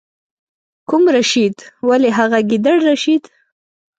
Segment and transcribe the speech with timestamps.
[0.89, 1.55] کوم رشید؟
[1.87, 3.23] ولې هغه ګیدړ رشید.